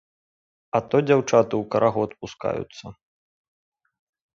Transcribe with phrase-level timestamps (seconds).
[0.79, 2.85] А то дзяўчаты ў карагод пускаюцца.